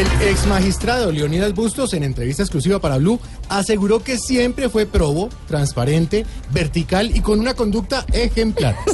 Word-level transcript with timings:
El 0.00 0.06
ex 0.30 0.46
magistrado 0.46 1.12
Leonidas 1.12 1.52
Bustos, 1.52 1.92
en 1.92 2.04
entrevista 2.04 2.42
exclusiva 2.42 2.78
para 2.78 2.96
Blue, 2.96 3.20
aseguró 3.50 4.02
que 4.02 4.16
siempre 4.16 4.70
fue 4.70 4.86
probo, 4.86 5.28
transparente, 5.46 6.24
vertical 6.50 7.14
y 7.14 7.20
con 7.20 7.38
una 7.38 7.52
conducta 7.52 8.06
ejemplar. 8.14 8.76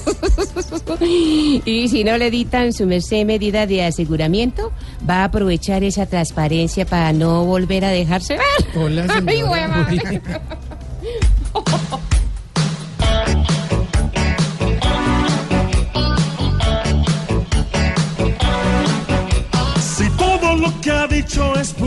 Y 0.98 1.88
si 1.88 2.02
no 2.02 2.18
le 2.18 2.26
editan 2.26 2.72
su 2.72 2.86
merced 2.86 3.24
medida 3.24 3.66
de 3.66 3.84
aseguramiento, 3.84 4.72
va 5.08 5.18
a 5.18 5.24
aprovechar 5.24 5.84
esa 5.84 6.06
transparencia 6.06 6.86
para 6.86 7.12
no 7.12 7.44
volver 7.44 7.84
a 7.84 7.90
dejarse 7.90 8.34
ver. 8.34 8.76
Hola, 8.76 9.06
Ay, 9.08 9.20
señora. 9.36 9.50
hueva. 9.50 9.88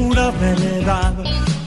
Pura 0.09 0.33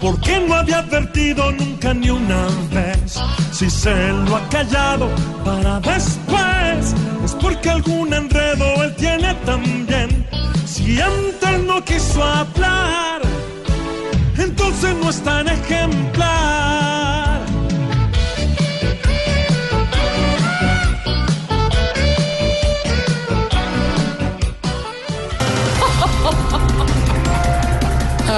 ¿por 0.01 0.19
no 0.49 0.55
había 0.55 0.79
advertido 0.79 1.53
nunca 1.53 1.95
ni 1.95 2.11
una 2.11 2.47
vez? 2.73 3.21
Si 3.53 3.71
se 3.71 3.95
lo 4.09 4.37
ha 4.37 4.49
callado 4.49 5.09
para 5.45 5.79
después, 5.79 6.93
es 7.25 7.35
porque 7.41 7.71
algún 7.71 8.13
enredo 8.13 8.83
él 8.83 8.95
tiene 8.97 9.33
también. 9.47 10.27
Si 10.67 11.01
antes 11.01 11.61
no 11.65 11.85
quiso 11.85 12.23
hablar, 12.25 13.23
entonces 14.37 14.97
no 15.01 15.11
es 15.11 15.23
tan 15.23 15.47
ejemplar. 15.47 16.32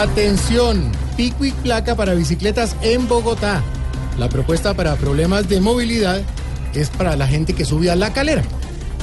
Atención, 0.04 0.92
pico 1.16 1.46
y 1.46 1.50
placa 1.50 1.96
para 1.96 2.12
bicicletas 2.12 2.76
en 2.82 3.08
Bogotá. 3.08 3.62
La 4.18 4.28
propuesta 4.28 4.74
para 4.74 4.96
problemas 4.96 5.48
de 5.48 5.62
movilidad 5.62 6.20
es 6.74 6.90
para 6.90 7.16
la 7.16 7.26
gente 7.26 7.54
que 7.54 7.64
sube 7.64 7.90
a 7.90 7.96
la 7.96 8.12
calera. 8.12 8.42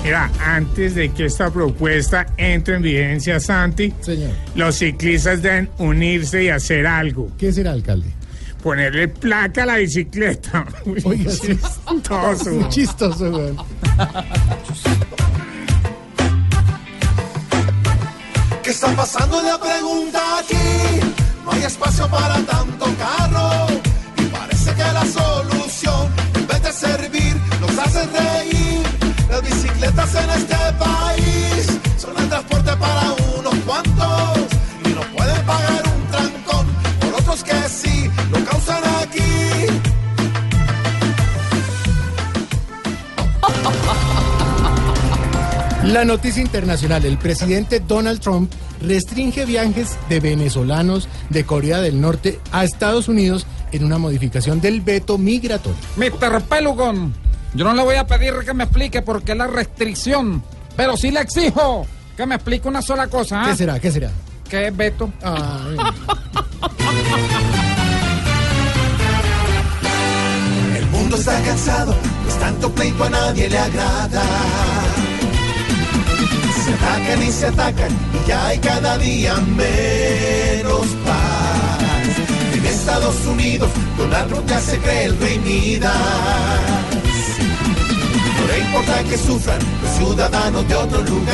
Mira, 0.04 0.30
antes 0.40 0.94
de 0.94 1.12
que 1.12 1.26
esta 1.26 1.50
propuesta 1.50 2.28
entre 2.38 2.76
en 2.76 2.84
vigencia, 2.84 3.40
Santi, 3.40 3.92
Señor, 4.00 4.30
los 4.54 4.76
ciclistas 4.76 5.42
deben 5.42 5.72
unirse 5.80 6.44
y 6.44 6.50
hacer 6.50 6.86
algo. 6.86 7.32
¿qué 7.36 7.52
será, 7.52 7.72
alcalde? 7.72 8.12
Ponerle 8.62 9.08
placa 9.08 9.64
a 9.64 9.66
la 9.66 9.78
bicicleta. 9.78 10.68
Oiga, 11.04 11.32
chistoso. 11.32 12.52
Muy 12.52 12.70
chistoso, 12.70 13.32
weón. 13.32 13.58
¿Qué 18.82 18.88
está 18.88 18.98
pasando? 18.98 19.44
La 19.44 19.60
pregunta 19.60 20.40
aquí. 20.40 20.56
No 21.46 21.52
hay 21.52 21.62
espacio 21.66 22.08
para 22.10 22.34
tanto 22.46 22.86
carro. 22.98 23.68
Y 24.18 24.24
parece 24.24 24.74
que 24.74 24.82
la 24.82 25.06
solución, 25.06 26.12
en 26.34 26.48
vez 26.48 26.64
de 26.64 26.74
servir, 26.74 27.36
nos 27.60 27.78
hace 27.78 28.08
reír. 28.08 28.82
Las 29.30 29.42
bicicletas 29.44 30.16
en 30.16 30.30
este 30.32 30.56
país 30.80 31.80
son 31.96 32.18
el 32.18 32.28
transporte 32.28 32.76
para 32.78 33.14
unos 33.38 33.54
cuantos. 33.68 34.40
Y 34.84 34.90
no 34.90 35.02
pueden 35.16 35.46
pagar 35.46 35.84
un 35.96 36.08
trancón 36.08 36.66
por 37.02 37.22
otros 37.22 37.44
que 37.44 37.70
sí 37.70 38.10
lo 38.32 38.44
causan 38.46 38.84
aquí. 39.04 39.22
La 45.84 46.04
noticia 46.04 46.42
internacional, 46.42 47.06
el 47.06 47.20
presidente 47.20 47.80
Donald 47.80 48.20
Trump 48.20 48.52
restringe 48.82 49.46
viajes 49.46 49.98
de 50.10 50.20
venezolanos 50.20 51.08
de 51.30 51.46
Corea 51.46 51.82
del 51.82 52.02
Norte 52.02 52.40
a 52.52 52.64
Estados 52.64 53.08
Unidos 53.08 53.46
en 53.72 53.84
una 53.84 53.98
modificación 53.98 54.62
del 54.62 54.82
veto 54.82 55.18
migratorio. 55.18 55.80
Mr. 55.98 56.42
Pelugon, 56.44 57.14
yo 57.54 57.66
no 57.66 57.74
le 57.74 57.84
voy 57.84 57.96
a 57.96 58.06
pedir 58.06 58.34
que 58.46 58.54
me 58.54 58.66
explique 58.66 59.02
por 59.02 59.24
qué 59.24 59.36
la 59.36 59.48
restricción, 59.48 60.44
pero 60.76 60.98
sí 60.98 61.12
le 61.12 61.22
exijo 61.22 61.86
que 62.16 62.26
me 62.26 62.36
explique 62.36 62.68
una 62.68 62.82
sola 62.82 63.08
cosa. 63.08 63.42
¿ah? 63.42 63.50
¿Qué 63.50 63.56
será? 63.56 63.80
¿Qué 63.80 63.92
será? 63.92 64.12
¿Qué 64.50 64.68
es 64.68 64.76
Beto? 64.76 65.12
Ay. 65.22 65.78
El 70.78 70.86
mundo 70.88 71.16
está 71.16 71.42
cansado, 71.42 71.96
pues 72.24 72.40
tanto 72.40 72.72
pleito 72.72 73.04
a 73.06 73.10
nadie 73.10 73.50
le 73.50 73.58
agrada. 73.58 74.24
Se 76.64 76.74
atacan 76.74 77.24
y 77.24 77.32
se 77.32 77.46
atacan 77.48 77.92
y 78.24 78.28
ya 78.28 78.48
hay 78.48 78.58
cada 78.60 78.98
día 78.98 79.36
menos 79.36 80.86
paz. 81.06 81.80
En 82.54 82.66
Estados 82.66 83.16
Unidos, 83.26 83.70
Donald 83.98 84.28
Trump 84.30 84.48
ya 84.48 84.60
se 84.62 84.78
cree 84.80 85.06
el 85.06 85.18
rey 85.20 85.40
Midas. 85.40 85.96
No 88.38 88.48
le 88.48 88.60
importa 88.60 89.04
que 89.04 89.18
sufran 89.18 89.60
los 89.82 89.92
ciudadanos 89.98 90.68
de 90.68 90.76
otro 90.76 91.02
lugar. 91.02 91.32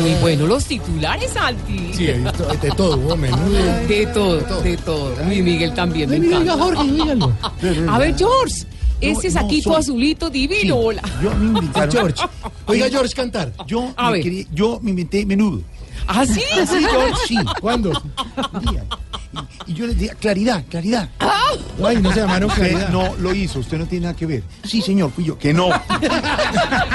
Muy 0.00 0.14
bueno 0.20 0.46
los 0.46 0.64
titulares, 0.64 1.30
Santi. 1.32 1.92
Sí, 1.94 2.06
de 2.06 2.70
todo, 2.76 3.16
menú 3.16 3.50
de- 3.50 3.86
De 3.86 4.06
todo, 4.06 4.60
de 4.62 4.76
todo. 4.78 5.14
Mi 5.26 5.42
Miguel 5.42 5.74
también 5.74 6.08
me 6.10 6.16
encanta. 6.16 6.54
Jorge. 6.56 6.82
A 7.88 7.98
ver, 7.98 8.14
George, 8.16 8.64
ese 9.00 9.30
saquito 9.30 9.76
azulito 9.76 10.28
divino. 10.30 10.76
Hola. 10.76 11.02
Yo 11.22 11.30
me 11.34 11.44
A 11.58 11.62
invitaron. 11.62 11.90
George. 11.90 12.22
Oiga, 12.66 12.88
George, 12.90 13.14
cantar. 13.14 13.52
Yo, 13.66 13.92
A 13.96 14.06
me 14.06 14.12
ver. 14.14 14.22
quería- 14.22 14.46
yo 14.52 14.78
me 14.82 14.90
inventé 14.90 15.24
menudo. 15.26 15.62
¿Ah, 16.06 16.24
sí? 16.24 16.40
Sí, 16.66 16.84
George. 16.90 17.14
Sí, 17.28 17.36
¿Cuándo? 17.60 17.90
un 18.52 18.60
día. 18.72 18.84
Y, 19.66 19.72
y 19.72 19.74
yo 19.74 19.86
les 19.86 19.98
decía, 19.98 20.14
claridad, 20.14 20.64
claridad. 20.70 21.10
Ay, 21.84 21.96
no 22.00 22.10
se 22.12 22.20
llamaron 22.20 22.48
Usted 22.50 22.62
Caridad. 22.72 22.88
no 22.88 23.14
lo 23.16 23.34
hizo, 23.34 23.58
usted 23.58 23.78
no 23.78 23.86
tiene 23.86 24.04
nada 24.04 24.16
que 24.16 24.24
ver. 24.26 24.42
Sí, 24.64 24.80
señor, 24.80 25.10
fui 25.12 25.24
yo. 25.24 25.38
Que 25.38 25.52
no. 25.52 25.68